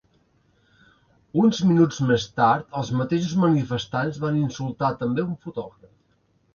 Uns 1.41 1.59
minuts 1.73 2.01
més 2.13 2.25
tard 2.41 2.75
els 2.81 2.91
mateixos 3.03 3.39
manifestants 3.47 4.21
van 4.27 4.43
insultar 4.45 4.95
també 5.07 5.31
un 5.31 5.41
fotògraf. 5.49 5.97